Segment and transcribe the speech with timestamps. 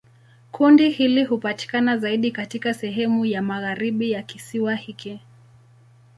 [0.51, 5.19] Kundi hili hupatikana zaidi katika sehemu ya magharibi ya kisiwa hiki.